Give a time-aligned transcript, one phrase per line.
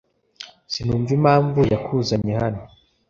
[0.71, 2.61] Sinumva impamvu yakuzanye hano.